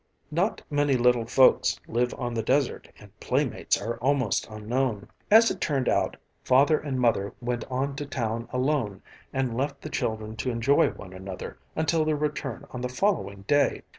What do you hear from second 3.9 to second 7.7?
almost unknown. As it turned out, Father and Mother went